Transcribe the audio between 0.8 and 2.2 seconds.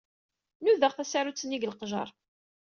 tasarut-nni deg leqjer.